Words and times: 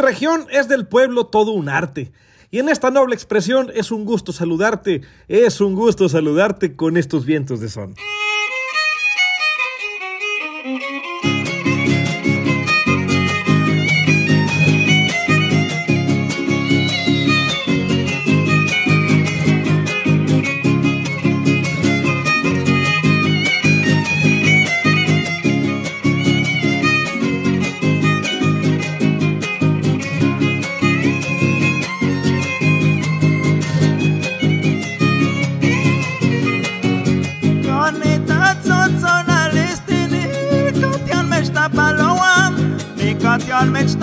Región 0.00 0.46
es 0.50 0.68
del 0.68 0.86
pueblo 0.86 1.26
todo 1.26 1.52
un 1.52 1.68
arte. 1.68 2.12
Y 2.50 2.58
en 2.58 2.68
esta 2.68 2.90
noble 2.90 3.14
expresión 3.14 3.70
es 3.74 3.92
un 3.92 4.04
gusto 4.04 4.32
saludarte, 4.32 5.02
es 5.28 5.60
un 5.60 5.74
gusto 5.74 6.08
saludarte 6.08 6.74
con 6.74 6.96
estos 6.96 7.24
vientos 7.24 7.60
de 7.60 7.68
son. 7.68 7.94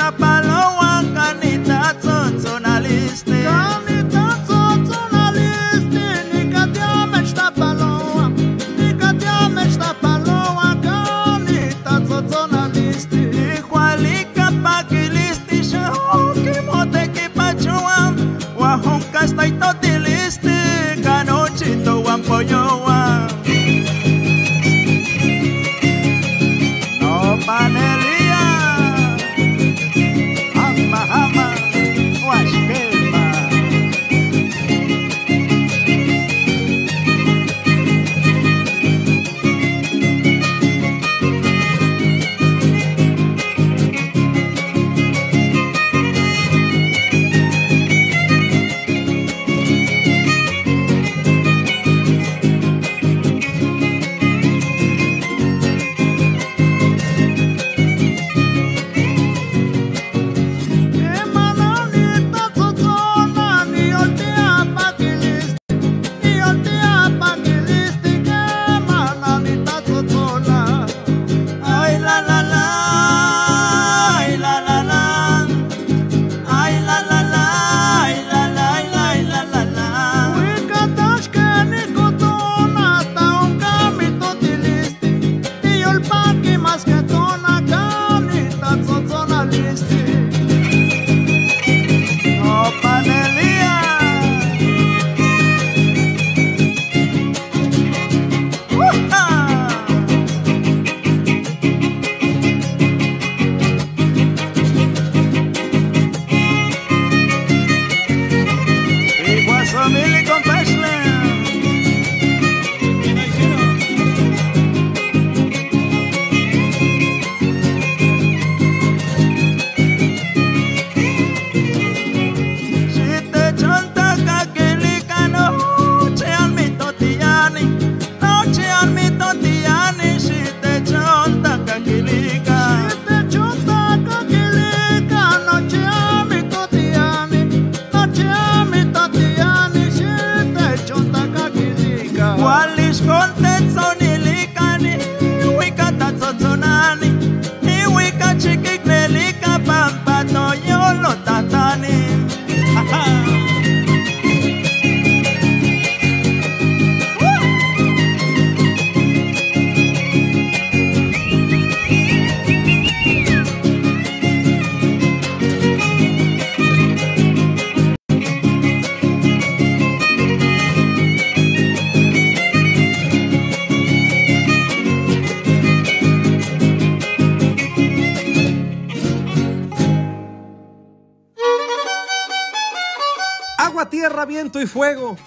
Met 0.07 0.56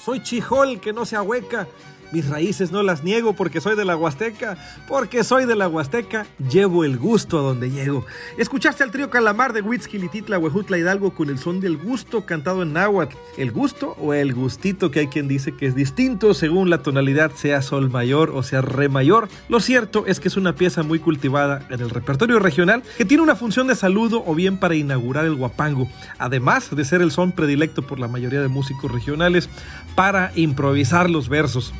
Soy 0.04 0.22
chijol 0.22 0.80
que 0.80 0.92
no 0.92 1.04
se 1.04 1.16
ahueca. 1.16 1.66
Mis 2.12 2.28
raíces 2.28 2.72
no 2.72 2.82
las 2.82 3.04
niego 3.04 3.34
porque 3.34 3.60
soy 3.60 3.76
de 3.76 3.84
la 3.84 3.96
Huasteca. 3.96 4.56
Porque 4.88 5.22
soy 5.24 5.46
de 5.46 5.56
la 5.56 5.68
Huasteca, 5.68 6.26
llevo 6.50 6.84
el 6.84 6.98
gusto 6.98 7.38
a 7.38 7.42
donde 7.42 7.70
llego. 7.70 8.04
Escuchaste 8.36 8.82
al 8.82 8.90
trío 8.90 9.10
Calamar 9.10 9.52
de 9.52 9.62
Huitzquilititla, 9.62 10.38
Huejutla 10.38 10.78
Hidalgo 10.78 11.14
con 11.14 11.28
el 11.30 11.38
son 11.38 11.60
del 11.60 11.76
gusto 11.76 12.26
cantado 12.26 12.62
en 12.62 12.72
náhuatl. 12.72 13.16
El 13.36 13.52
gusto 13.52 13.96
o 14.00 14.14
el 14.14 14.34
gustito 14.34 14.90
que 14.90 15.00
hay 15.00 15.06
quien 15.06 15.28
dice 15.28 15.52
que 15.52 15.66
es 15.66 15.74
distinto 15.74 16.34
según 16.34 16.70
la 16.70 16.82
tonalidad, 16.82 17.32
sea 17.34 17.62
sol 17.62 17.90
mayor 17.90 18.30
o 18.30 18.42
sea 18.42 18.60
re 18.60 18.88
mayor. 18.88 19.28
Lo 19.48 19.60
cierto 19.60 20.04
es 20.06 20.20
que 20.20 20.28
es 20.28 20.36
una 20.36 20.54
pieza 20.54 20.82
muy 20.82 20.98
cultivada 20.98 21.66
en 21.70 21.80
el 21.80 21.90
repertorio 21.90 22.38
regional 22.38 22.82
que 22.98 23.04
tiene 23.04 23.22
una 23.22 23.36
función 23.36 23.66
de 23.66 23.76
saludo 23.76 24.24
o 24.26 24.34
bien 24.34 24.58
para 24.58 24.74
inaugurar 24.74 25.24
el 25.24 25.34
guapango. 25.34 25.88
Además 26.18 26.74
de 26.74 26.84
ser 26.84 27.02
el 27.02 27.10
son 27.10 27.32
predilecto 27.32 27.82
por 27.82 27.98
la 27.98 28.08
mayoría 28.08 28.40
de 28.40 28.48
músicos 28.48 28.90
regionales 28.90 29.48
para 29.94 30.32
improvisar 30.34 31.08
los 31.10 31.28
versos. 31.28 31.72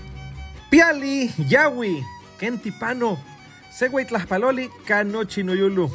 Piali, 0.70 1.32
Yawi, 1.48 2.06
Kentipano, 2.38 3.18
Segway 3.72 4.04
Tlaspaloli, 4.06 4.70
Canochinoyulu, 4.86 5.90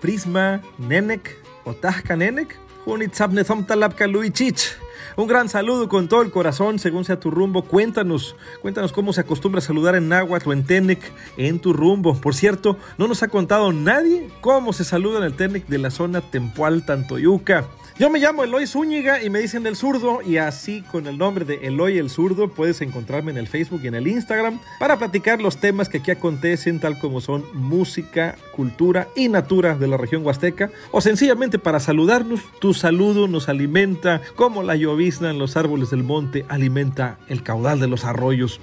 Prisma, 0.00 0.60
Nenek, 0.76 1.36
Otajka 1.64 2.16
Nenek, 2.16 2.56
Luichich. 4.08 4.76
Un 5.16 5.28
gran 5.28 5.48
saludo 5.48 5.88
con 5.88 6.08
todo 6.08 6.22
el 6.22 6.32
corazón, 6.32 6.80
según 6.80 7.04
sea 7.04 7.20
tu 7.20 7.30
rumbo. 7.30 7.62
Cuéntanos, 7.62 8.34
cuéntanos 8.60 8.92
cómo 8.92 9.12
se 9.12 9.20
acostumbra 9.20 9.60
a 9.60 9.62
saludar 9.62 9.94
en 9.94 10.08
náhuatl 10.08 10.48
o 10.48 10.52
en 10.52 10.64
Tenec 10.64 11.00
en 11.36 11.60
tu 11.60 11.72
rumbo. 11.72 12.20
Por 12.20 12.34
cierto, 12.34 12.76
no 12.98 13.06
nos 13.06 13.22
ha 13.22 13.28
contado 13.28 13.72
nadie 13.72 14.28
cómo 14.40 14.72
se 14.72 14.82
saluda 14.84 15.18
en 15.18 15.24
el 15.24 15.34
Tenec 15.34 15.66
de 15.66 15.78
la 15.78 15.90
zona 15.90 16.20
Tempual 16.20 16.84
Tantoyuca. 16.84 17.66
Yo 17.98 18.10
me 18.10 18.20
llamo 18.20 18.44
Eloy 18.44 18.68
Zúñiga 18.68 19.24
y 19.24 19.28
me 19.28 19.40
dicen 19.40 19.64
del 19.64 19.74
zurdo 19.74 20.22
y 20.22 20.36
así 20.36 20.82
con 20.82 21.08
el 21.08 21.18
nombre 21.18 21.44
de 21.44 21.66
Eloy 21.66 21.98
el 21.98 22.10
zurdo 22.10 22.46
puedes 22.46 22.80
encontrarme 22.80 23.32
en 23.32 23.38
el 23.38 23.48
Facebook 23.48 23.80
y 23.82 23.88
en 23.88 23.96
el 23.96 24.06
Instagram 24.06 24.60
para 24.78 24.98
platicar 24.98 25.42
los 25.42 25.56
temas 25.56 25.88
que 25.88 25.98
aquí 25.98 26.12
acontecen 26.12 26.78
tal 26.78 27.00
como 27.00 27.20
son 27.20 27.44
música, 27.54 28.36
cultura 28.54 29.08
y 29.16 29.28
natura 29.28 29.74
de 29.74 29.88
la 29.88 29.96
región 29.96 30.24
huasteca 30.24 30.70
o 30.92 31.00
sencillamente 31.00 31.58
para 31.58 31.80
saludarnos. 31.80 32.40
Tu 32.60 32.72
saludo 32.72 33.26
nos 33.26 33.48
alimenta 33.48 34.22
como 34.36 34.62
la 34.62 34.76
llovizna 34.76 35.30
en 35.30 35.40
los 35.40 35.56
árboles 35.56 35.90
del 35.90 36.04
monte 36.04 36.44
alimenta 36.48 37.18
el 37.26 37.42
caudal 37.42 37.80
de 37.80 37.88
los 37.88 38.04
arroyos. 38.04 38.60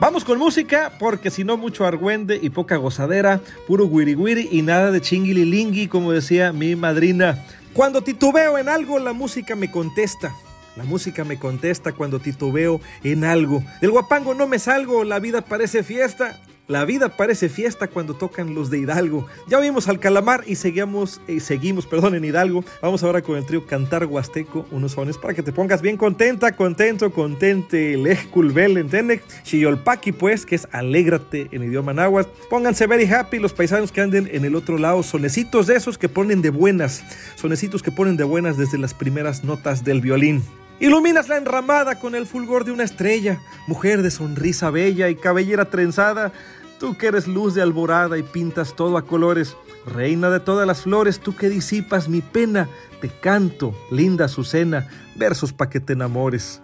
Vamos 0.00 0.24
con 0.24 0.38
música, 0.38 0.92
porque 1.00 1.28
si 1.28 1.42
no 1.42 1.56
mucho 1.56 1.84
argüende 1.84 2.38
y 2.40 2.50
poca 2.50 2.76
gozadera, 2.76 3.40
puro 3.66 3.84
wiri 3.84 4.48
y 4.50 4.62
nada 4.62 4.92
de 4.92 5.00
chingililingui, 5.00 5.88
como 5.88 6.12
decía 6.12 6.52
mi 6.52 6.76
madrina. 6.76 7.44
Cuando 7.78 8.02
titubeo 8.02 8.58
en 8.58 8.68
algo, 8.68 8.98
la 8.98 9.12
música 9.12 9.54
me 9.54 9.70
contesta. 9.70 10.34
La 10.74 10.82
música 10.82 11.22
me 11.22 11.38
contesta 11.38 11.92
cuando 11.92 12.18
titubeo 12.18 12.80
en 13.04 13.22
algo. 13.22 13.62
Del 13.80 13.92
guapango 13.92 14.34
no 14.34 14.48
me 14.48 14.58
salgo, 14.58 15.04
la 15.04 15.20
vida 15.20 15.42
parece 15.42 15.84
fiesta. 15.84 16.40
La 16.68 16.84
vida 16.84 17.08
parece 17.08 17.48
fiesta 17.48 17.88
cuando 17.88 18.12
tocan 18.12 18.54
los 18.54 18.68
de 18.68 18.76
Hidalgo. 18.76 19.26
Ya 19.46 19.58
vimos 19.58 19.88
al 19.88 19.98
Calamar 19.98 20.44
y 20.46 20.54
seguimos, 20.54 21.18
eh, 21.26 21.40
seguimos 21.40 21.86
perdón, 21.86 22.14
en 22.14 22.26
Hidalgo. 22.26 22.62
Vamos 22.82 23.02
ahora 23.02 23.22
con 23.22 23.38
el 23.38 23.46
trío 23.46 23.64
Cantar 23.66 24.04
Huasteco, 24.04 24.66
unos 24.70 24.92
sones 24.92 25.16
para 25.16 25.32
que 25.32 25.42
te 25.42 25.50
pongas 25.50 25.80
bien 25.80 25.96
contenta, 25.96 26.54
contento, 26.54 27.10
contente. 27.10 27.96
Lejculbel, 27.96 28.76
¿entiendes? 28.76 29.22
Chiyolpaki, 29.44 30.12
pues, 30.12 30.44
que 30.44 30.56
es 30.56 30.68
alégrate 30.70 31.48
en 31.52 31.62
idioma 31.62 31.94
náhuatl. 31.94 32.28
Pónganse 32.50 32.86
very 32.86 33.06
happy 33.10 33.38
los 33.38 33.54
paisanos 33.54 33.90
que 33.90 34.02
anden 34.02 34.28
en 34.30 34.44
el 34.44 34.54
otro 34.54 34.76
lado. 34.76 35.02
Sonecitos 35.02 35.68
de 35.68 35.76
esos 35.76 35.96
que 35.96 36.10
ponen 36.10 36.42
de 36.42 36.50
buenas. 36.50 37.02
Sonecitos 37.36 37.82
que 37.82 37.92
ponen 37.92 38.18
de 38.18 38.24
buenas 38.24 38.58
desde 38.58 38.76
las 38.76 38.92
primeras 38.92 39.42
notas 39.42 39.84
del 39.84 40.02
violín. 40.02 40.42
Iluminas 40.80 41.28
la 41.28 41.36
enramada 41.36 41.98
con 41.98 42.14
el 42.14 42.26
fulgor 42.26 42.64
de 42.64 42.72
una 42.72 42.84
estrella, 42.84 43.40
mujer 43.66 44.02
de 44.02 44.10
sonrisa 44.10 44.70
bella 44.70 45.08
y 45.08 45.16
cabellera 45.16 45.70
trenzada, 45.70 46.32
Tú 46.78 46.96
que 46.96 47.08
eres 47.08 47.26
luz 47.26 47.54
de 47.54 47.62
alborada 47.62 48.18
y 48.18 48.22
pintas 48.22 48.76
todo 48.76 48.96
a 48.96 49.02
colores, 49.04 49.56
reina 49.84 50.30
de 50.30 50.38
todas 50.38 50.64
las 50.64 50.82
flores, 50.82 51.18
tú 51.18 51.34
que 51.34 51.48
disipas 51.48 52.08
mi 52.08 52.20
pena, 52.20 52.68
te 53.00 53.08
canto, 53.08 53.74
linda 53.90 54.26
Azucena, 54.26 54.86
versos 55.16 55.52
pa' 55.52 55.70
que 55.70 55.80
te 55.80 55.94
enamores. 55.94 56.62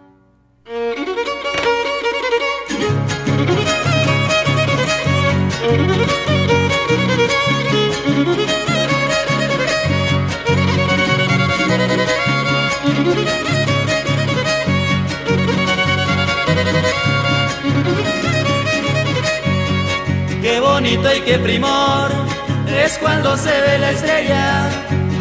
Bonito 21.05 21.17
y 21.17 21.21
qué 21.21 21.39
primor 21.39 22.11
es 22.67 22.99
cuando 22.99 23.37
se 23.37 23.51
ve 23.51 23.79
la 23.79 23.91
estrella. 23.91 24.71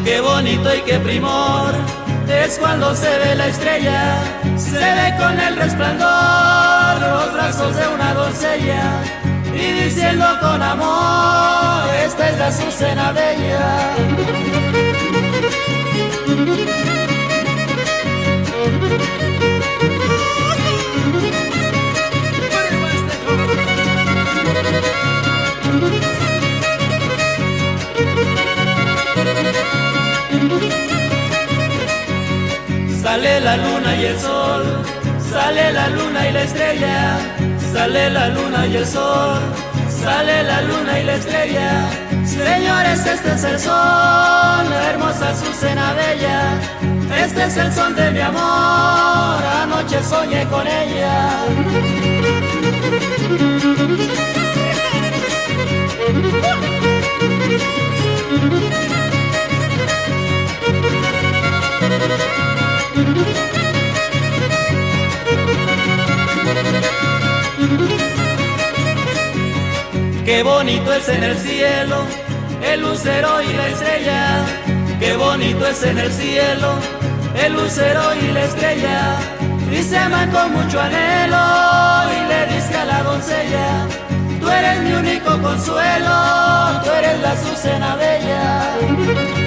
Qué 0.05 0.21
bonito 0.21 0.73
y 0.75 0.81
qué 0.81 0.99
primor 0.99 1.73
es 2.27 2.57
cuando 2.57 2.95
se 2.95 3.09
ve 3.19 3.35
la 3.35 3.47
estrella. 3.47 4.15
Se 4.57 4.79
ve 4.79 5.15
con 5.17 5.39
el 5.39 5.55
resplandor 5.55 7.01
los 7.01 7.33
brazos 7.33 7.75
de 7.75 7.87
una 7.87 8.13
doncella 8.13 9.01
y 9.53 9.83
diciendo 9.83 10.25
con 10.39 10.61
amor, 10.61 11.89
esta 12.05 12.29
es 12.29 12.37
la 12.37 12.47
Azucena 12.47 13.11
Bella. 13.11 13.93
Sale 33.13 33.39
la 33.41 33.57
luna 33.57 33.95
y 33.95 34.05
el 34.05 34.19
sol, 34.19 34.63
sale 35.31 35.71
la 35.71 35.87
luna 35.89 36.29
y 36.29 36.33
la 36.33 36.41
estrella, 36.41 37.19
sale 37.71 38.09
la 38.09 38.29
luna 38.29 38.65
y 38.65 38.75
el 38.75 38.87
sol, 38.87 39.39
sale 39.87 40.41
la 40.41 40.63
luna 40.63 40.99
y 40.99 41.03
la 41.03 41.13
estrella. 41.13 41.89
Señores, 42.25 43.05
este 43.05 43.33
es 43.33 43.43
el 43.43 43.59
sol, 43.59 44.65
hermosa 44.89 45.29
Azucena 45.29 45.93
Bella, 45.93 46.59
este 47.23 47.43
es 47.43 47.55
el 47.55 47.71
son 47.71 47.95
de 47.95 48.09
mi 48.09 48.19
amor, 48.19 49.43
anoche 49.61 50.01
soñé 50.03 50.47
con 50.47 50.65
ella. 50.65 51.37
Qué 70.43 70.49
bonito 70.49 70.93
es 70.93 71.07
en 71.07 71.23
el 71.23 71.37
cielo 71.37 72.03
el 72.61 72.81
lucero 72.81 73.41
y 73.41 73.53
la 73.53 73.67
estrella. 73.69 74.45
Qué 74.99 75.15
bonito 75.15 75.65
es 75.65 75.83
en 75.83 75.97
el 75.97 76.11
cielo 76.11 76.79
el 77.33 77.53
lucero 77.53 78.01
y 78.21 78.27
la 78.33 78.43
estrella. 78.43 79.19
Y 79.71 79.81
se 79.81 79.97
aman 79.97 80.29
con 80.31 80.51
mucho 80.51 80.81
anhelo 80.81 81.37
y 82.11 82.27
le 82.27 82.55
dice 82.55 82.75
a 82.75 82.83
la 82.83 83.03
doncella, 83.03 83.87
tú 84.41 84.49
eres 84.49 84.81
mi 84.81 84.91
único 84.91 85.41
consuelo, 85.41 86.11
tú 86.83 86.91
eres 86.91 87.21
la 87.21 87.31
Azucena 87.31 87.95
Bella. 87.95 89.42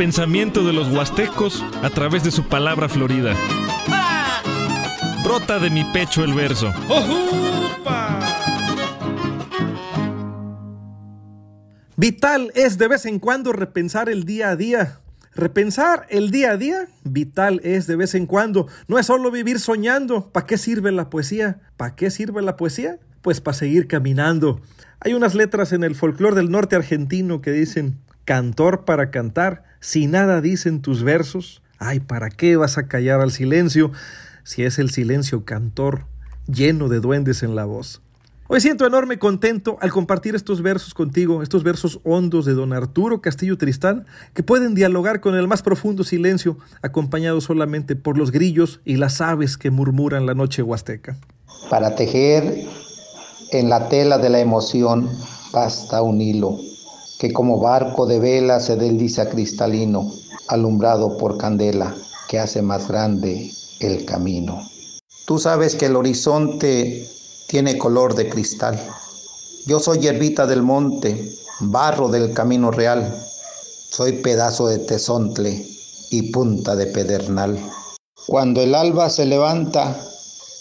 Pensamiento 0.00 0.64
de 0.64 0.72
los 0.72 0.88
huastecos 0.88 1.62
a 1.82 1.90
través 1.90 2.24
de 2.24 2.30
su 2.30 2.48
palabra 2.48 2.88
florida. 2.88 3.34
Brota 5.22 5.58
de 5.58 5.68
mi 5.68 5.84
pecho 5.92 6.24
el 6.24 6.32
verso. 6.32 6.72
Vital 11.98 12.50
es 12.54 12.78
de 12.78 12.88
vez 12.88 13.04
en 13.04 13.18
cuando 13.18 13.52
repensar 13.52 14.08
el 14.08 14.24
día 14.24 14.48
a 14.48 14.56
día. 14.56 15.00
Repensar 15.34 16.06
el 16.08 16.30
día 16.30 16.52
a 16.52 16.56
día, 16.56 16.88
vital 17.04 17.60
es 17.62 17.86
de 17.86 17.96
vez 17.96 18.14
en 18.14 18.24
cuando. 18.24 18.68
No 18.88 18.98
es 18.98 19.04
solo 19.04 19.30
vivir 19.30 19.60
soñando. 19.60 20.32
¿Para 20.32 20.46
qué 20.46 20.56
sirve 20.56 20.92
la 20.92 21.10
poesía? 21.10 21.60
¿Para 21.76 21.94
qué 21.94 22.10
sirve 22.10 22.40
la 22.40 22.56
poesía? 22.56 22.96
Pues 23.20 23.42
para 23.42 23.54
seguir 23.54 23.86
caminando. 23.86 24.62
Hay 25.00 25.12
unas 25.12 25.34
letras 25.34 25.74
en 25.74 25.84
el 25.84 25.94
folclore 25.94 26.36
del 26.36 26.50
norte 26.50 26.74
argentino 26.74 27.42
que 27.42 27.52
dicen, 27.52 27.98
cantor 28.30 28.84
para 28.84 29.10
cantar, 29.10 29.64
si 29.80 30.06
nada 30.06 30.40
dicen 30.40 30.82
tus 30.82 31.02
versos, 31.02 31.62
ay, 31.80 31.98
¿para 31.98 32.30
qué 32.30 32.54
vas 32.54 32.78
a 32.78 32.86
callar 32.86 33.20
al 33.20 33.32
silencio 33.32 33.90
si 34.44 34.62
es 34.62 34.78
el 34.78 34.90
silencio 34.90 35.44
cantor 35.44 36.06
lleno 36.46 36.88
de 36.88 37.00
duendes 37.00 37.42
en 37.42 37.56
la 37.56 37.64
voz? 37.64 38.02
Hoy 38.46 38.60
siento 38.60 38.86
enorme 38.86 39.18
contento 39.18 39.78
al 39.80 39.90
compartir 39.90 40.36
estos 40.36 40.62
versos 40.62 40.94
contigo, 40.94 41.42
estos 41.42 41.64
versos 41.64 41.98
hondos 42.04 42.44
de 42.44 42.54
don 42.54 42.72
Arturo 42.72 43.20
Castillo 43.20 43.58
Tristán, 43.58 44.06
que 44.32 44.44
pueden 44.44 44.76
dialogar 44.76 45.20
con 45.20 45.34
el 45.34 45.48
más 45.48 45.62
profundo 45.62 46.04
silencio, 46.04 46.56
acompañados 46.82 47.42
solamente 47.42 47.96
por 47.96 48.16
los 48.16 48.30
grillos 48.30 48.80
y 48.84 48.94
las 48.94 49.20
aves 49.20 49.56
que 49.56 49.72
murmuran 49.72 50.26
la 50.26 50.34
noche 50.34 50.62
huasteca. 50.62 51.16
Para 51.68 51.96
tejer 51.96 52.64
en 53.50 53.68
la 53.68 53.88
tela 53.88 54.18
de 54.18 54.30
la 54.30 54.38
emoción 54.38 55.10
basta 55.52 56.00
un 56.02 56.20
hilo, 56.20 56.60
que 57.20 57.34
como 57.34 57.60
barco 57.60 58.06
de 58.06 58.18
vela 58.18 58.60
se 58.60 58.76
desliza 58.76 59.28
cristalino, 59.28 60.10
alumbrado 60.48 61.18
por 61.18 61.36
candela, 61.36 61.94
que 62.26 62.38
hace 62.38 62.62
más 62.62 62.88
grande 62.88 63.52
el 63.78 64.06
camino. 64.06 64.66
Tú 65.26 65.38
sabes 65.38 65.74
que 65.74 65.84
el 65.84 65.96
horizonte 65.96 67.06
tiene 67.46 67.76
color 67.76 68.14
de 68.14 68.30
cristal. 68.30 68.80
Yo 69.66 69.80
soy 69.80 69.98
hierbita 69.98 70.46
del 70.46 70.62
monte, 70.62 71.36
barro 71.60 72.08
del 72.08 72.32
camino 72.32 72.70
real. 72.70 73.14
Soy 73.90 74.12
pedazo 74.12 74.68
de 74.68 74.78
tesontle 74.78 75.66
y 76.10 76.32
punta 76.32 76.74
de 76.74 76.86
pedernal. 76.86 77.60
Cuando 78.26 78.62
el 78.62 78.74
alba 78.74 79.10
se 79.10 79.26
levanta, 79.26 79.94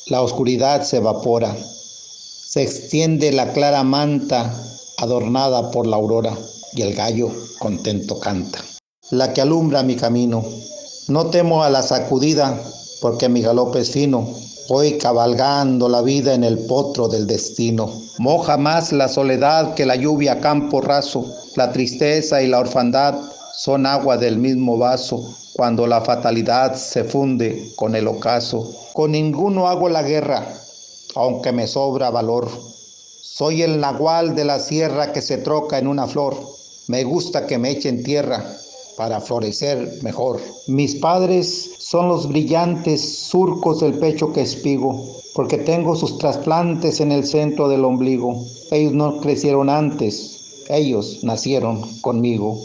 la 0.08 0.22
oscuridad 0.22 0.84
se 0.84 0.98
evapora. 0.98 1.56
Se 1.56 2.64
extiende 2.64 3.32
la 3.32 3.54
clara 3.54 3.84
manta 3.84 4.54
adornada 5.02 5.72
por 5.72 5.88
la 5.88 5.96
aurora 5.96 6.38
y 6.74 6.82
el 6.82 6.94
gallo 6.94 7.30
contento 7.60 8.20
canta. 8.20 8.60
La 9.12 9.34
que 9.34 9.42
alumbra 9.42 9.84
mi 9.84 9.96
camino. 9.96 10.44
No 11.08 11.28
temo 11.28 11.64
a 11.64 11.70
la 11.70 11.82
sacudida 11.82 12.62
porque 13.02 13.30
mi 13.30 13.42
galope 13.42 13.80
es 13.80 13.92
fino 13.92 14.28
Voy 14.70 15.00
cabalgando 15.00 15.90
la 15.90 16.04
vida 16.04 16.36
en 16.36 16.44
el 16.44 16.60
potro 16.60 17.08
del 17.08 17.26
destino. 17.26 17.92
Moja 18.20 18.56
más 18.56 18.92
la 18.92 19.08
soledad 19.08 19.74
que 19.74 19.84
la 19.84 19.96
lluvia 19.96 20.40
campo 20.42 20.80
raso. 20.80 21.26
La 21.56 21.72
tristeza 21.72 22.44
y 22.44 22.48
la 22.48 22.60
orfandad 22.60 23.16
son 23.52 23.88
agua 23.88 24.18
del 24.18 24.38
mismo 24.38 24.78
vaso. 24.78 25.36
Cuando 25.54 25.88
la 25.88 26.02
fatalidad 26.02 26.76
se 26.76 27.04
funde 27.04 27.72
con 27.76 27.96
el 27.96 28.08
ocaso. 28.08 28.72
Con 28.94 29.14
ninguno 29.14 29.68
hago 29.68 29.90
la 29.90 30.04
guerra, 30.04 30.46
aunque 31.16 31.52
me 31.52 31.66
sobra 31.66 32.12
valor. 32.12 32.48
Soy 33.40 33.62
el 33.62 33.80
nahual 33.80 34.36
de 34.36 34.44
la 34.44 34.60
sierra 34.60 35.14
que 35.14 35.22
se 35.22 35.38
troca 35.38 35.80
en 35.80 35.88
una 35.88 36.08
flor. 36.08 36.36
Me 36.90 37.06
gusta 37.06 37.48
que 37.48 37.58
me 37.58 37.72
echen 37.72 38.04
tierra 38.04 38.44
para 38.98 39.22
florecer 39.22 40.00
mejor. 40.02 40.42
Mis 40.68 40.96
padres 40.96 41.72
son 41.78 42.10
los 42.10 42.28
brillantes 42.28 43.00
surcos 43.30 43.80
del 43.80 43.94
pecho 43.94 44.34
que 44.34 44.42
espigo, 44.42 45.22
porque 45.34 45.58
tengo 45.58 45.96
sus 45.96 46.18
trasplantes 46.18 47.00
en 47.00 47.14
el 47.14 47.26
centro 47.26 47.70
del 47.70 47.86
ombligo. 47.86 48.44
Ellos 48.72 48.92
no 48.92 49.22
crecieron 49.22 49.70
antes, 49.70 50.66
ellos 50.68 51.24
nacieron 51.24 52.02
conmigo. 52.02 52.60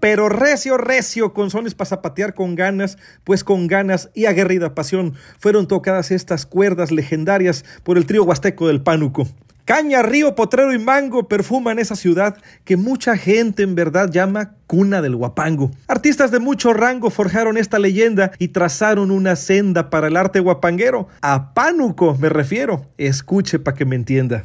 Pero 0.00 0.28
recio, 0.28 0.76
recio, 0.76 1.32
con 1.32 1.50
sones 1.50 1.74
para 1.74 1.90
zapatear 1.90 2.34
con 2.34 2.54
ganas, 2.54 2.98
pues 3.24 3.44
con 3.44 3.66
ganas 3.66 4.10
y 4.14 4.24
aguerrida 4.24 4.74
pasión 4.74 5.14
fueron 5.38 5.68
tocadas 5.68 6.10
estas 6.10 6.46
cuerdas 6.46 6.90
legendarias 6.90 7.64
por 7.84 7.98
el 7.98 8.06
trío 8.06 8.24
huasteco 8.24 8.66
del 8.66 8.82
Pánuco. 8.82 9.28
Caña, 9.70 10.02
río, 10.02 10.34
potrero 10.34 10.72
y 10.72 10.80
mango 10.80 11.28
perfuman 11.28 11.78
esa 11.78 11.94
ciudad 11.94 12.36
que 12.64 12.76
mucha 12.76 13.16
gente 13.16 13.62
en 13.62 13.76
verdad 13.76 14.10
llama 14.10 14.54
cuna 14.66 15.00
del 15.00 15.14
guapango. 15.14 15.70
Artistas 15.86 16.32
de 16.32 16.40
mucho 16.40 16.72
rango 16.72 17.08
forjaron 17.08 17.56
esta 17.56 17.78
leyenda 17.78 18.32
y 18.38 18.48
trazaron 18.48 19.12
una 19.12 19.36
senda 19.36 19.88
para 19.88 20.08
el 20.08 20.16
arte 20.16 20.40
guapanguero. 20.40 21.06
A 21.22 21.54
Pánuco 21.54 22.16
me 22.18 22.28
refiero. 22.30 22.84
Escuche 22.98 23.60
para 23.60 23.76
que 23.76 23.84
me 23.84 23.94
entienda. 23.94 24.44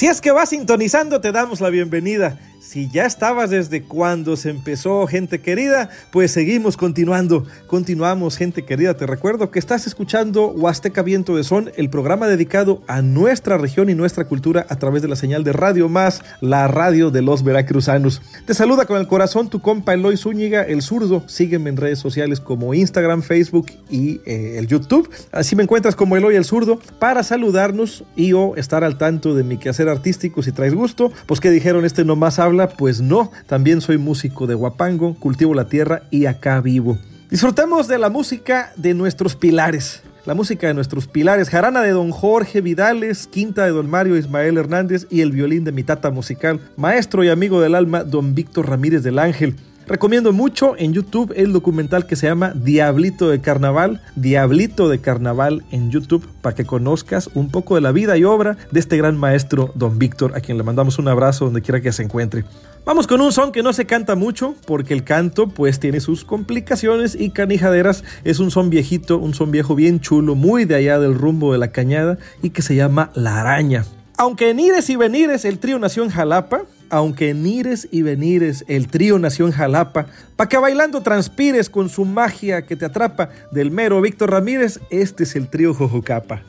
Si 0.00 0.06
es 0.06 0.22
que 0.22 0.30
vas 0.30 0.48
sintonizando, 0.48 1.20
te 1.20 1.30
damos 1.30 1.60
la 1.60 1.68
bienvenida. 1.68 2.38
Si 2.70 2.88
ya 2.88 3.04
estabas 3.04 3.50
desde 3.50 3.82
cuando 3.82 4.36
se 4.36 4.48
empezó, 4.48 5.04
gente 5.08 5.40
querida, 5.40 5.90
pues 6.12 6.30
seguimos 6.30 6.76
continuando. 6.76 7.44
Continuamos, 7.66 8.36
gente 8.36 8.64
querida. 8.64 8.96
Te 8.96 9.08
recuerdo 9.08 9.50
que 9.50 9.58
estás 9.58 9.88
escuchando 9.88 10.46
Huasteca 10.52 11.02
Viento 11.02 11.34
de 11.34 11.42
Son, 11.42 11.72
el 11.74 11.90
programa 11.90 12.28
dedicado 12.28 12.84
a 12.86 13.02
nuestra 13.02 13.58
región 13.58 13.90
y 13.90 13.96
nuestra 13.96 14.26
cultura 14.26 14.66
a 14.68 14.76
través 14.76 15.02
de 15.02 15.08
la 15.08 15.16
señal 15.16 15.42
de 15.42 15.52
Radio 15.52 15.88
Más, 15.88 16.22
la 16.40 16.68
radio 16.68 17.10
de 17.10 17.22
los 17.22 17.42
veracruzanos. 17.42 18.22
Te 18.46 18.54
saluda 18.54 18.86
con 18.86 19.00
el 19.00 19.08
corazón 19.08 19.50
tu 19.50 19.60
compa 19.60 19.94
Eloy 19.94 20.16
Zúñiga, 20.16 20.62
el 20.62 20.82
zurdo. 20.82 21.24
Sígueme 21.26 21.70
en 21.70 21.76
redes 21.76 21.98
sociales 21.98 22.38
como 22.38 22.72
Instagram, 22.72 23.22
Facebook 23.22 23.66
y 23.90 24.20
eh, 24.26 24.58
el 24.58 24.68
YouTube. 24.68 25.10
Así 25.32 25.56
me 25.56 25.64
encuentras 25.64 25.96
como 25.96 26.16
Eloy 26.16 26.36
el 26.36 26.44
zurdo 26.44 26.78
para 27.00 27.24
saludarnos 27.24 28.04
y 28.14 28.32
o 28.32 28.54
estar 28.54 28.84
al 28.84 28.96
tanto 28.96 29.34
de 29.34 29.42
mi 29.42 29.58
quehacer 29.58 29.88
artístico 29.88 30.40
si 30.44 30.52
traes 30.52 30.72
gusto. 30.72 31.10
Pues 31.26 31.40
que 31.40 31.50
dijeron, 31.50 31.84
este 31.84 32.04
nomás 32.04 32.38
habla 32.38 32.59
pues 32.68 33.00
no, 33.00 33.32
también 33.46 33.80
soy 33.80 33.98
músico 33.98 34.46
de 34.46 34.54
Huapango, 34.54 35.14
cultivo 35.14 35.54
la 35.54 35.68
tierra 35.68 36.02
y 36.10 36.26
acá 36.26 36.60
vivo. 36.60 36.98
Disfrutemos 37.30 37.88
de 37.88 37.98
la 37.98 38.10
música 38.10 38.72
de 38.76 38.94
nuestros 38.94 39.36
pilares. 39.36 40.02
La 40.26 40.34
música 40.34 40.66
de 40.66 40.74
nuestros 40.74 41.06
pilares, 41.06 41.48
jarana 41.48 41.80
de 41.80 41.92
don 41.92 42.10
Jorge 42.10 42.60
Vidales, 42.60 43.26
quinta 43.26 43.64
de 43.64 43.70
don 43.70 43.88
Mario 43.88 44.16
Ismael 44.16 44.58
Hernández 44.58 45.06
y 45.10 45.22
el 45.22 45.32
violín 45.32 45.64
de 45.64 45.72
mi 45.72 45.82
tata 45.82 46.10
musical, 46.10 46.60
maestro 46.76 47.24
y 47.24 47.30
amigo 47.30 47.60
del 47.60 47.74
alma 47.74 48.04
don 48.04 48.34
Víctor 48.34 48.68
Ramírez 48.68 49.02
del 49.02 49.18
Ángel. 49.18 49.56
Recomiendo 49.90 50.32
mucho 50.32 50.76
en 50.78 50.92
YouTube 50.92 51.32
el 51.34 51.52
documental 51.52 52.06
que 52.06 52.14
se 52.14 52.28
llama 52.28 52.52
Diablito 52.54 53.28
de 53.28 53.40
Carnaval, 53.40 54.00
Diablito 54.14 54.88
de 54.88 55.00
Carnaval 55.00 55.64
en 55.72 55.90
YouTube, 55.90 56.24
para 56.42 56.54
que 56.54 56.64
conozcas 56.64 57.28
un 57.34 57.50
poco 57.50 57.74
de 57.74 57.80
la 57.80 57.90
vida 57.90 58.16
y 58.16 58.22
obra 58.22 58.56
de 58.70 58.78
este 58.78 58.96
gran 58.96 59.16
maestro, 59.16 59.72
don 59.74 59.98
Víctor, 59.98 60.36
a 60.36 60.40
quien 60.42 60.58
le 60.58 60.62
mandamos 60.62 61.00
un 61.00 61.08
abrazo 61.08 61.46
donde 61.46 61.60
quiera 61.60 61.80
que 61.80 61.90
se 61.90 62.04
encuentre. 62.04 62.44
Vamos 62.84 63.08
con 63.08 63.20
un 63.20 63.32
son 63.32 63.50
que 63.50 63.64
no 63.64 63.72
se 63.72 63.84
canta 63.84 64.14
mucho, 64.14 64.54
porque 64.64 64.94
el 64.94 65.02
canto 65.02 65.48
pues 65.48 65.80
tiene 65.80 65.98
sus 65.98 66.24
complicaciones 66.24 67.16
y 67.18 67.30
canijaderas. 67.30 68.04
Es 68.22 68.38
un 68.38 68.52
son 68.52 68.70
viejito, 68.70 69.18
un 69.18 69.34
son 69.34 69.50
viejo 69.50 69.74
bien 69.74 69.98
chulo, 69.98 70.36
muy 70.36 70.66
de 70.66 70.76
allá 70.76 71.00
del 71.00 71.16
rumbo 71.16 71.52
de 71.52 71.58
la 71.58 71.72
cañada 71.72 72.16
y 72.44 72.50
que 72.50 72.62
se 72.62 72.76
llama 72.76 73.10
La 73.16 73.40
Araña. 73.40 73.84
Aunque 74.16 74.50
en 74.50 74.60
ires 74.60 74.88
y 74.88 74.94
venires 74.94 75.44
el 75.44 75.58
trío 75.58 75.80
nació 75.80 76.04
en 76.04 76.10
Jalapa, 76.10 76.62
aunque 76.90 77.30
en 77.30 77.46
ires 77.46 77.88
y 77.90 78.02
venires 78.02 78.64
el 78.68 78.88
trío 78.88 79.18
nació 79.18 79.46
en 79.46 79.52
Jalapa, 79.52 80.06
pa' 80.36 80.48
que 80.48 80.58
bailando 80.58 81.02
transpires 81.02 81.70
con 81.70 81.88
su 81.88 82.04
magia 82.04 82.62
que 82.62 82.76
te 82.76 82.84
atrapa, 82.84 83.30
del 83.50 83.70
mero 83.70 84.00
Víctor 84.00 84.32
Ramírez, 84.32 84.80
este 84.90 85.22
es 85.22 85.36
el 85.36 85.48
trío 85.48 85.72
Jojocapa. 85.72 86.42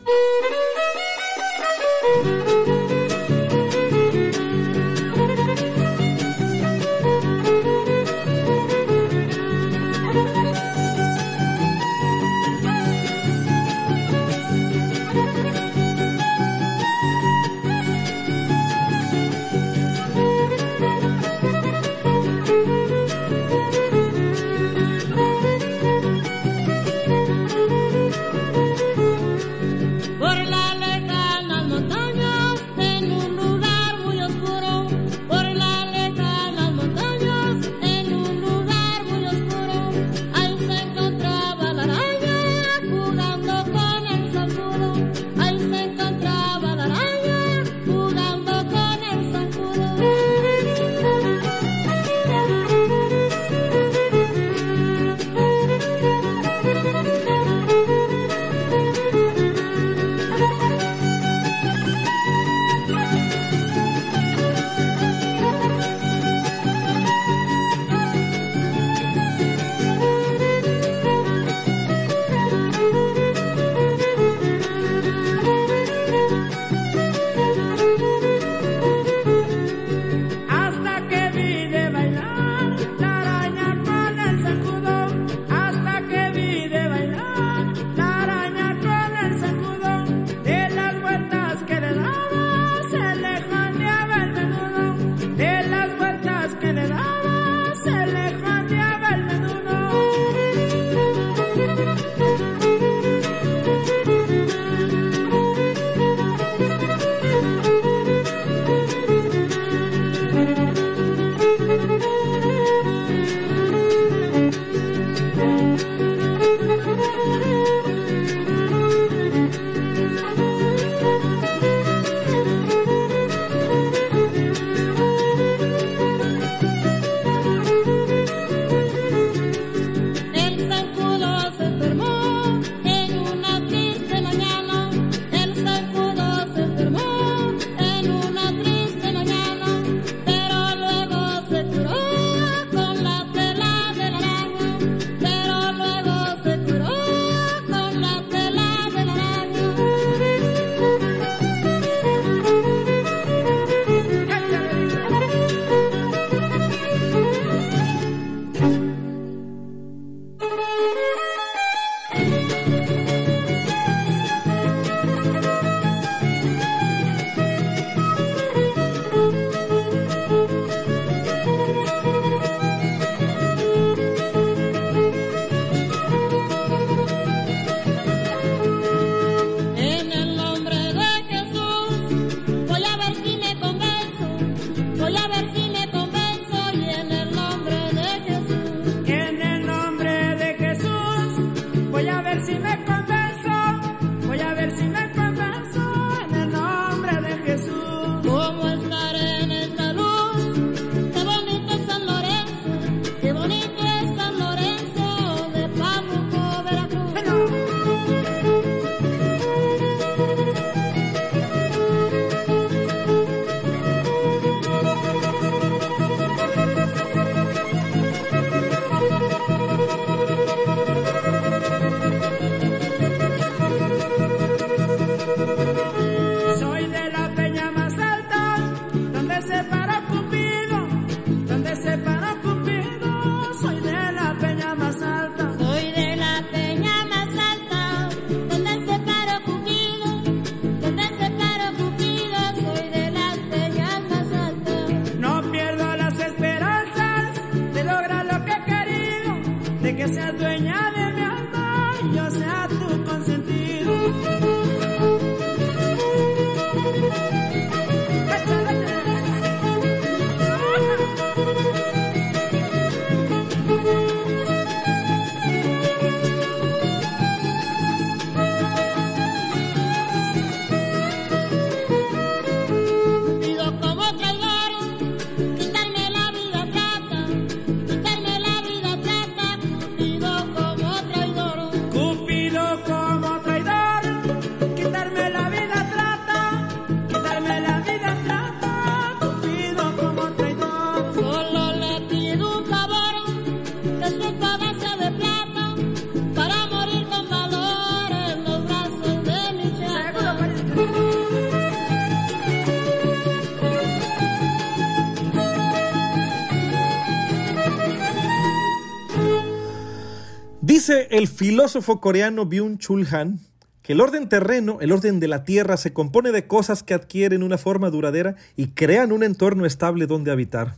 El 311.21 311.27
filósofo 311.27 312.01
coreano 312.01 312.47
Byung-Chul 312.47 313.13
Han 313.13 313.41
que 313.83 313.93
el 313.93 314.01
orden 314.01 314.27
terreno, 314.27 314.79
el 314.81 314.91
orden 314.91 315.19
de 315.19 315.27
la 315.27 315.43
tierra, 315.43 315.77
se 315.77 315.93
compone 315.93 316.31
de 316.31 316.47
cosas 316.47 316.81
que 316.81 316.95
adquieren 316.95 317.43
una 317.43 317.59
forma 317.59 317.91
duradera 317.91 318.37
y 318.55 318.69
crean 318.69 319.11
un 319.11 319.21
entorno 319.21 319.67
estable 319.67 320.07
donde 320.07 320.31
habitar. 320.31 320.77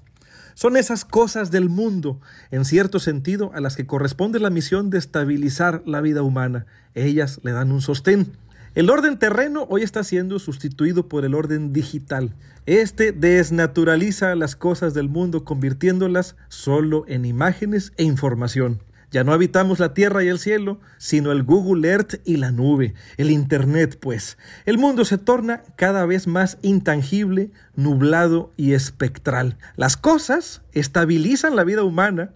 Son 0.54 0.76
esas 0.76 1.06
cosas 1.06 1.50
del 1.50 1.70
mundo, 1.70 2.20
en 2.52 2.66
cierto 2.66 3.00
sentido, 3.00 3.52
a 3.54 3.62
las 3.62 3.78
que 3.78 3.86
corresponde 3.86 4.42
la 4.42 4.50
misión 4.50 4.90
de 4.90 4.98
estabilizar 4.98 5.82
la 5.86 6.02
vida 6.02 6.24
humana. 6.24 6.66
Ellas 6.94 7.40
le 7.44 7.54
dan 7.54 7.72
un 7.72 7.82
sostén. 7.82 8.34
El 8.76 8.90
orden 8.90 9.18
terreno 9.20 9.66
hoy 9.70 9.84
está 9.84 10.04
siendo 10.04 10.40
sustituido 10.40 11.08
por 11.08 11.24
el 11.24 11.36
orden 11.36 11.72
digital. 11.72 12.36
Este 12.66 13.14
desnaturaliza 13.14 14.36
las 14.36 14.58
cosas 14.58 14.94
del 14.94 15.08
mundo 15.08 15.46
convirtiéndolas 15.46 16.36
solo 16.50 17.06
en 17.08 17.24
imágenes 17.24 17.94
e 17.96 18.04
información. 18.04 18.82
Ya 19.14 19.24
no 19.24 19.32
habitamos 19.32 19.78
la 19.78 19.94
tierra 19.94 20.24
y 20.24 20.28
el 20.28 20.40
cielo, 20.40 20.80
sino 20.98 21.32
el 21.32 21.44
Google 21.44 21.88
Earth 21.88 22.16
y 22.26 22.38
la 22.38 22.52
nube, 22.52 22.96
el 23.18 23.30
Internet, 23.30 24.00
pues. 24.02 24.40
El 24.66 24.80
mundo 24.80 25.06
se 25.06 25.20
torna 25.20 25.62
cada 25.76 26.08
vez 26.08 26.26
más 26.26 26.58
intangible, 26.64 27.52
nublado 27.76 28.52
y 28.58 28.74
espectral. 28.74 29.56
Las 29.76 29.98
cosas 29.98 30.64
estabilizan 30.72 31.56
la 31.56 31.64
vida 31.64 31.84
humana 31.84 32.32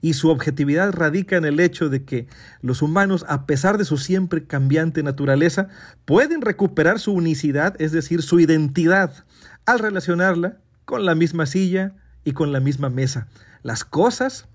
y 0.00 0.14
su 0.14 0.28
objetividad 0.28 0.92
radica 0.92 1.36
en 1.36 1.44
el 1.44 1.60
hecho 1.60 1.88
de 1.88 2.02
que 2.02 2.26
los 2.60 2.82
humanos, 2.82 3.24
a 3.28 3.46
pesar 3.46 3.78
de 3.78 3.84
su 3.84 3.96
siempre 3.96 4.42
cambiante 4.42 5.04
naturaleza, 5.04 5.68
pueden 6.06 6.40
recuperar 6.40 6.98
su 6.98 7.12
unicidad, 7.12 7.80
es 7.80 7.92
decir, 7.92 8.22
su 8.22 8.40
identidad, 8.40 9.24
al 9.64 9.78
relacionarla 9.78 10.56
con 10.84 11.04
la 11.04 11.14
misma 11.14 11.46
silla 11.46 11.94
y 12.24 12.32
con 12.32 12.50
la 12.50 12.58
misma 12.58 12.90
mesa. 12.90 13.28
Las 13.62 13.84
cosas 13.84 14.48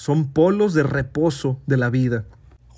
son 0.00 0.32
polos 0.32 0.72
de 0.72 0.82
reposo 0.82 1.60
de 1.66 1.76
la 1.76 1.90
vida. 1.90 2.24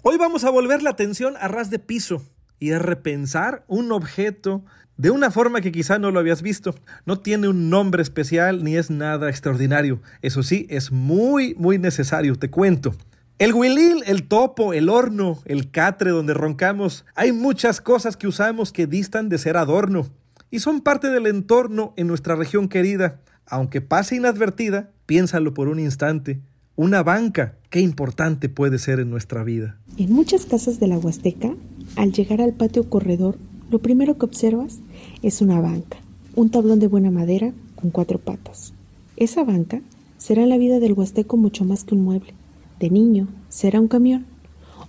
Hoy 0.03 0.17
vamos 0.17 0.43
a 0.43 0.51
volver 0.51 0.83
la 0.83 0.91
atención 0.91 1.35
a 1.39 1.47
ras 1.47 1.71
de 1.71 1.79
piso 1.79 2.21
y 2.59 2.73
a 2.73 2.81
repensar 2.81 3.65
un 3.69 3.93
objeto 3.93 4.65
de 4.97 5.13
una 5.13 5.31
forma 5.31 5.61
que 5.61 5.71
quizá 5.71 6.01
no 6.01 6.11
lo 6.11 6.19
habías 6.19 6.43
visto. 6.43 6.75
No 7.07 7.21
tiene 7.21 7.47
un 7.47 7.71
nombre 7.71 8.03
especial 8.03 8.65
ni 8.65 8.75
es 8.75 8.91
nada 8.91 9.31
extraordinario. 9.31 10.03
Eso 10.21 10.43
sí, 10.43 10.67
es 10.69 10.91
muy, 10.91 11.55
muy 11.55 11.79
necesario, 11.79 12.35
te 12.35 12.51
cuento. 12.51 12.93
El 13.39 13.55
huilil, 13.55 14.03
el 14.07 14.25
topo, 14.25 14.73
el 14.73 14.89
horno, 14.89 15.39
el 15.45 15.71
catre 15.71 16.11
donde 16.11 16.35
roncamos, 16.35 17.05
hay 17.15 17.31
muchas 17.31 17.81
cosas 17.81 18.17
que 18.17 18.27
usamos 18.27 18.73
que 18.73 18.89
distan 18.89 19.29
de 19.29 19.39
ser 19.39 19.57
adorno 19.57 20.09
y 20.51 20.59
son 20.59 20.81
parte 20.81 21.09
del 21.09 21.29
entorno 21.29 21.95
en 21.97 22.09
nuestra 22.09 22.35
región 22.35 22.69
querida. 22.69 23.21
Aunque 23.47 23.81
pase 23.81 24.17
inadvertida, 24.17 24.91
piénsalo 25.07 25.55
por 25.55 25.69
un 25.69 25.79
instante. 25.79 26.41
Una 26.75 27.03
banca, 27.03 27.57
qué 27.69 27.81
importante 27.81 28.49
puede 28.49 28.79
ser 28.79 28.99
en 28.99 29.11
nuestra 29.11 29.45
vida. 29.45 29.77
En 29.99 30.11
muchas 30.11 30.47
casas 30.47 30.81
de 30.81 30.87
la 30.87 30.99
Huasteca, 30.99 31.55
al 31.97 32.13
llegar 32.13 32.41
al 32.41 32.55
patio 32.55 32.89
corredor, 32.89 33.37
lo 33.71 33.81
primero 33.81 34.17
que 34.17 34.25
observas 34.25 34.81
es 35.23 35.43
una 35.43 35.61
banca, 35.61 35.99
un 36.35 36.49
tablón 36.49 36.79
de 36.79 36.87
buena 36.87 37.11
madera 37.11 37.53
con 37.77 37.91
cuatro 37.91 38.19
patas. 38.19 38.73
Esa 39.19 39.45
banca 39.45 39.83
será 40.17 40.45
en 40.45 40.49
la 40.49 40.57
vida 40.57 40.81
del 40.81 40.95
huasteco 40.95 41.37
mucho 41.37 41.67
más 41.67 41.85
que 41.85 41.95
un 41.95 42.05
mueble. 42.05 42.33
De 42.81 42.89
niño 42.89 43.29
será 43.51 43.79
un 43.79 43.89
camión 43.89 44.25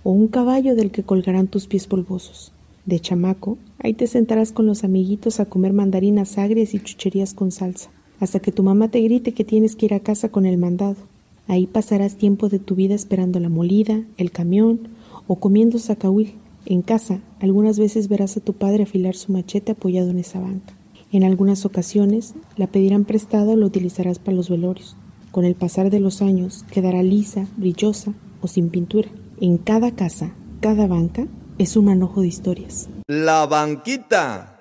o 0.04 0.10
un 0.10 0.28
caballo 0.28 0.74
del 0.76 0.90
que 0.90 1.02
colgarán 1.02 1.48
tus 1.48 1.66
pies 1.66 1.86
polvosos. 1.86 2.52
De 2.86 2.98
chamaco, 2.98 3.58
ahí 3.78 3.92
te 3.92 4.06
sentarás 4.06 4.52
con 4.52 4.64
los 4.64 4.84
amiguitos 4.84 5.38
a 5.38 5.44
comer 5.44 5.74
mandarinas 5.74 6.38
agrias 6.38 6.72
y 6.72 6.80
chucherías 6.80 7.34
con 7.34 7.50
salsa, 7.50 7.90
hasta 8.20 8.40
que 8.40 8.52
tu 8.52 8.62
mamá 8.62 8.88
te 8.90 9.00
grite 9.00 9.32
que 9.32 9.44
tienes 9.44 9.76
que 9.76 9.84
ir 9.86 9.94
a 9.94 10.00
casa 10.00 10.30
con 10.30 10.46
el 10.46 10.56
mandado. 10.56 10.96
Ahí 11.46 11.66
pasarás 11.66 12.16
tiempo 12.16 12.48
de 12.48 12.58
tu 12.58 12.74
vida 12.74 12.94
esperando 12.94 13.38
la 13.40 13.48
molida, 13.48 14.02
el 14.16 14.30
camión 14.30 14.88
o 15.26 15.36
comiendo 15.36 15.78
zacahuil. 15.78 16.34
En 16.66 16.82
casa, 16.82 17.20
algunas 17.40 17.78
veces 17.78 18.08
verás 18.08 18.36
a 18.36 18.40
tu 18.40 18.54
padre 18.54 18.84
afilar 18.84 19.14
su 19.14 19.32
machete 19.32 19.72
apoyado 19.72 20.10
en 20.10 20.18
esa 20.18 20.40
banca. 20.40 20.74
En 21.12 21.22
algunas 21.22 21.66
ocasiones, 21.66 22.34
la 22.56 22.66
pedirán 22.66 23.04
prestada 23.04 23.52
o 23.52 23.56
la 23.56 23.66
utilizarás 23.66 24.18
para 24.18 24.36
los 24.36 24.48
velorios. 24.48 24.96
Con 25.30 25.44
el 25.44 25.54
pasar 25.54 25.90
de 25.90 26.00
los 26.00 26.22
años, 26.22 26.64
quedará 26.70 27.02
lisa, 27.02 27.46
brillosa 27.56 28.14
o 28.40 28.46
sin 28.46 28.70
pintura. 28.70 29.10
En 29.40 29.58
cada 29.58 29.90
casa, 29.90 30.32
cada 30.60 30.86
banca, 30.86 31.26
es 31.58 31.76
un 31.76 31.84
manojo 31.86 32.22
de 32.22 32.28
historias. 32.28 32.88
La 33.06 33.46
banquita. 33.46 34.53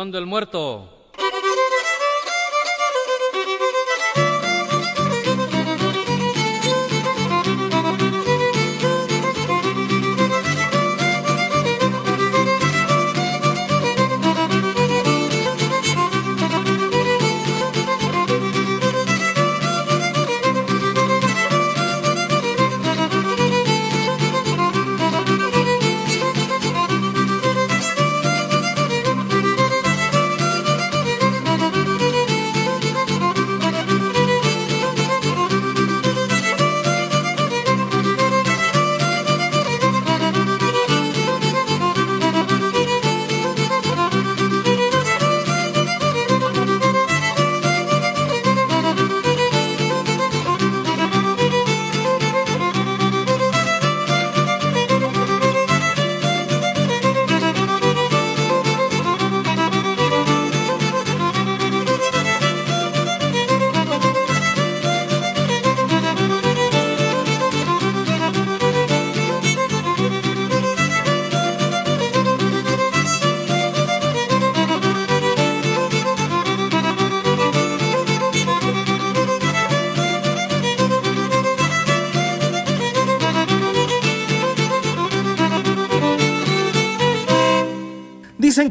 Son 0.00 0.10
del 0.10 0.24
muerto. 0.24 0.99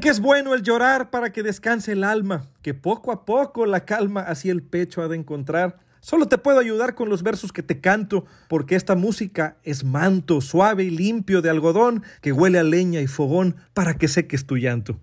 Es 0.10 0.20
bueno 0.20 0.55
el 0.55 0.64
llorar 0.64 1.12
para 1.12 1.32
que 1.32 1.43
descanse 1.43 1.91
el 1.91 2.03
alma, 2.03 2.47
que 2.64 2.74
poco 2.74 3.12
a 3.12 3.26
poco 3.26 3.68
la 3.68 3.86
calma 3.86 4.22
así 4.22 4.49
el 4.49 4.64
pecho 4.64 5.03
ha 5.03 5.07
de 5.07 5.16
encontrar. 5.16 5.78
Solo 5.99 6.28
te 6.28 6.39
puedo 6.39 6.57
ayudar 6.60 6.95
con 6.95 7.10
los 7.10 7.22
versos 7.22 7.51
que 7.51 7.62
te 7.62 7.80
canto, 7.80 8.26
porque 8.47 8.76
esta 8.76 8.95
música 8.95 9.57
es 9.64 9.84
manto 9.84 10.41
suave 10.41 10.86
y 10.86 10.89
limpio 10.89 11.43
de 11.43 11.51
algodón 11.51 12.03
que 12.22 12.32
huele 12.32 12.57
a 12.57 12.64
leña 12.64 13.01
y 13.01 13.07
fogón 13.07 13.57
para 13.76 13.97
que 13.97 14.07
seques 14.07 14.47
tu 14.47 14.57
llanto. 14.57 14.99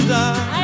El 0.00 0.63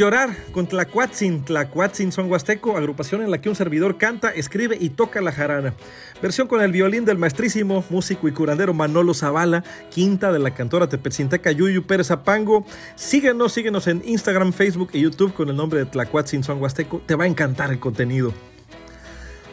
Llorar 0.00 0.34
con 0.52 0.66
Tlacuatzin. 0.66 1.44
Tlacuatzin 1.44 2.10
son 2.10 2.30
huasteco, 2.30 2.74
agrupación 2.74 3.20
en 3.20 3.30
la 3.30 3.42
que 3.42 3.50
un 3.50 3.54
servidor 3.54 3.98
canta, 3.98 4.30
escribe 4.30 4.78
y 4.80 4.88
toca 4.88 5.20
la 5.20 5.30
jarana. 5.30 5.74
Versión 6.22 6.48
con 6.48 6.62
el 6.62 6.72
violín 6.72 7.04
del 7.04 7.18
maestrísimo, 7.18 7.84
músico 7.90 8.26
y 8.26 8.32
curandero 8.32 8.72
Manolo 8.72 9.12
Zavala, 9.12 9.62
quinta 9.90 10.32
de 10.32 10.38
la 10.38 10.54
cantora 10.54 10.88
Tepetzinteca 10.88 11.52
Yuyu 11.52 11.82
Pérez 11.82 12.10
Apango. 12.10 12.64
Síguenos, 12.94 13.52
síguenos 13.52 13.88
en 13.88 14.00
Instagram, 14.06 14.54
Facebook 14.54 14.88
y 14.94 15.00
YouTube 15.00 15.34
con 15.34 15.50
el 15.50 15.56
nombre 15.56 15.80
de 15.80 15.84
Tlacuatzin 15.84 16.44
son 16.44 16.62
huasteco. 16.62 17.02
Te 17.04 17.14
va 17.14 17.24
a 17.24 17.26
encantar 17.26 17.70
el 17.70 17.78
contenido. 17.78 18.32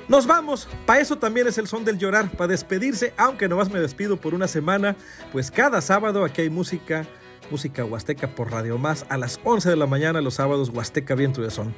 Nos 0.08 0.28
vamos, 0.28 0.70
para 0.86 1.02
eso 1.02 1.18
también 1.18 1.48
es 1.48 1.58
el 1.58 1.68
son 1.68 1.84
del 1.84 1.98
llorar, 1.98 2.32
para 2.32 2.48
despedirse, 2.48 3.14
aunque 3.18 3.50
nomás 3.50 3.70
me 3.70 3.82
despido 3.82 4.16
por 4.16 4.34
una 4.34 4.48
semana, 4.48 4.96
pues 5.34 5.52
cada 5.52 5.82
sábado 5.82 6.24
aquí 6.24 6.44
hay 6.44 6.50
música 6.50 7.06
música 7.50 7.86
huasteca 7.86 8.28
por 8.30 8.52
Radio 8.52 8.78
Más 8.78 9.06
a 9.10 9.18
las 9.18 9.40
11 9.44 9.70
de 9.70 9.76
la 9.76 9.86
mañana 9.86 10.22
los 10.22 10.36
sábados 10.36 10.70
Huasteca 10.70 11.16
Viento 11.16 11.42
de 11.42 11.52
Son. 11.52 11.74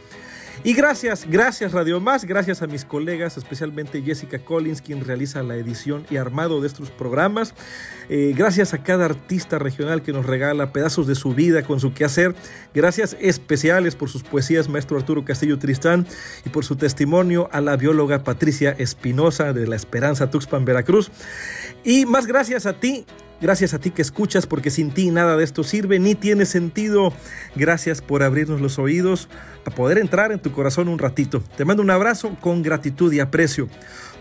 Y 0.61 0.73
gracias, 0.73 1.25
gracias 1.29 1.71
Radio 1.71 2.01
Más, 2.01 2.25
gracias 2.25 2.61
a 2.61 2.67
mis 2.67 2.83
colegas, 2.83 3.37
especialmente 3.37 4.01
Jessica 4.01 4.39
Collins, 4.39 4.81
quien 4.81 5.05
realiza 5.05 5.41
la 5.41 5.55
edición 5.55 6.05
y 6.09 6.17
armado 6.17 6.59
de 6.59 6.67
estos 6.67 6.89
programas. 6.89 7.53
Eh, 8.09 8.33
gracias 8.35 8.73
a 8.73 8.83
cada 8.83 9.05
artista 9.05 9.57
regional 9.57 10.01
que 10.01 10.11
nos 10.11 10.25
regala 10.25 10.73
pedazos 10.73 11.07
de 11.07 11.15
su 11.15 11.33
vida 11.33 11.63
con 11.63 11.79
su 11.79 11.93
quehacer. 11.93 12.35
Gracias 12.73 13.15
especiales 13.21 13.95
por 13.95 14.09
sus 14.09 14.23
poesías, 14.23 14.67
maestro 14.67 14.97
Arturo 14.97 15.23
Castillo 15.23 15.57
Tristán, 15.59 16.05
y 16.45 16.49
por 16.49 16.65
su 16.65 16.75
testimonio 16.75 17.47
a 17.53 17.61
la 17.61 17.77
bióloga 17.77 18.25
Patricia 18.25 18.75
Espinosa 18.77 19.53
de 19.53 19.65
La 19.65 19.77
Esperanza 19.77 20.29
Tuxpan, 20.29 20.65
Veracruz. 20.65 21.09
Y 21.85 22.05
más 22.05 22.27
gracias 22.27 22.65
a 22.65 22.73
ti, 22.73 23.05
Gracias 23.41 23.73
a 23.73 23.79
ti 23.79 23.91
que 23.91 24.01
escuchas, 24.01 24.45
porque 24.45 24.69
sin 24.69 24.91
ti 24.91 25.11
nada 25.11 25.37
de 25.37 25.43
esto 25.45 25.63
sirve 25.63 25.97
ni 25.99 26.13
tiene 26.13 26.45
sentido. 26.45 27.13
Gracias 27.55 28.01
por 28.01 28.21
abrirnos 28.21 28.59
los 28.59 28.79
oídos 28.79 29.29
para 29.63 29.75
poder 29.75 29.97
entrar 29.97 30.31
en 30.31 30.39
tu 30.39 30.51
corazón 30.51 30.89
un 30.89 30.99
ratito. 30.99 31.41
Te 31.55 31.63
mando 31.63 31.81
un 31.81 31.89
abrazo 31.89 32.35
con 32.41 32.61
gratitud 32.61 33.13
y 33.13 33.21
aprecio. 33.21 33.69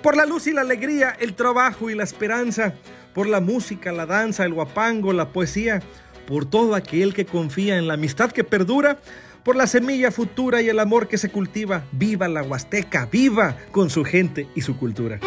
Por 0.03 0.17
la 0.17 0.25
luz 0.25 0.47
y 0.47 0.53
la 0.53 0.61
alegría, 0.61 1.17
el 1.19 1.35
trabajo 1.35 1.91
y 1.91 1.97
la 1.97 2.05
esperanza. 2.05 2.75
Por 3.13 3.27
la 3.27 3.41
música, 3.41 3.91
la 3.91 4.07
danza, 4.07 4.45
el 4.45 4.55
guapango, 4.55 5.13
la 5.13 5.31
poesía. 5.31 5.83
Por 6.27 6.45
todo 6.45 6.77
aquel 6.77 7.13
que 7.13 7.27
confía 7.27 7.77
en 7.77 7.89
la 7.89 7.95
amistad 7.95 8.31
que 8.31 8.45
perdura. 8.45 8.99
Por 9.43 9.57
la 9.57 9.67
semilla 9.67 10.13
futura 10.13 10.63
y 10.63 10.69
el 10.69 10.79
amor 10.79 11.09
que 11.09 11.19
se 11.19 11.31
cultiva. 11.31 11.83
Viva 11.91 12.29
la 12.29 12.45
Huasteca, 12.45 13.09
viva 13.11 13.57
con 13.73 13.91
su 13.91 14.05
gente 14.05 14.47
y 14.55 14.61
su 14.61 14.77
cultura. 14.77 15.19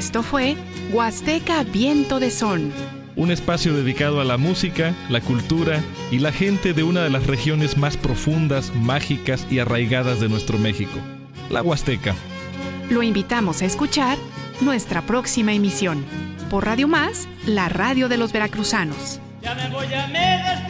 Esto 0.00 0.22
fue 0.22 0.56
Huasteca 0.92 1.62
Viento 1.62 2.20
de 2.20 2.30
Son. 2.30 2.72
Un 3.16 3.30
espacio 3.30 3.74
dedicado 3.74 4.22
a 4.22 4.24
la 4.24 4.38
música, 4.38 4.94
la 5.10 5.20
cultura 5.20 5.82
y 6.10 6.20
la 6.20 6.32
gente 6.32 6.72
de 6.72 6.82
una 6.82 7.02
de 7.02 7.10
las 7.10 7.26
regiones 7.26 7.76
más 7.76 7.98
profundas, 7.98 8.74
mágicas 8.74 9.46
y 9.50 9.58
arraigadas 9.58 10.18
de 10.18 10.30
nuestro 10.30 10.56
México, 10.56 10.98
la 11.50 11.60
Huasteca. 11.60 12.14
Lo 12.88 13.02
invitamos 13.02 13.60
a 13.60 13.66
escuchar 13.66 14.16
nuestra 14.62 15.02
próxima 15.02 15.52
emisión 15.52 16.02
por 16.48 16.64
Radio 16.64 16.88
Más, 16.88 17.28
la 17.44 17.68
radio 17.68 18.08
de 18.08 18.16
los 18.16 18.32
veracruzanos. 18.32 19.20
Ya 19.42 19.54
me 19.54 19.68
voy, 19.68 19.86
ya 19.86 20.06
me 20.06 20.69